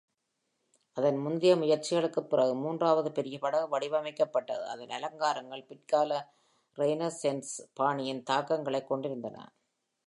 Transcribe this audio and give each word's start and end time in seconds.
அதன் 0.93 1.17
முந்தைய 1.17 1.55
முயற்சிகளுக்குப் 1.55 2.29
பிறகு 2.29 2.55
மூன்றாவது 2.55 3.11
பெரிய 3.11 3.39
படகு 3.39 3.79
வடிவமைக்கப்பட்டது. 3.79 4.65
அதன் 4.65 4.89
அலங்காரங்கள் 4.89 5.63
பிற்கால 5.63 6.33
Renaissance 6.77 7.51
பாணியின் 7.73 8.23
தாக்கங்களைக் 8.23 8.87
கொண்டிருந்தன. 8.87 9.53